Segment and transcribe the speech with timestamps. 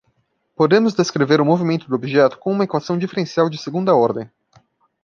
[0.55, 4.27] Podemos descrever o movimento do objeto com uma equação diferencial de segunda ordem.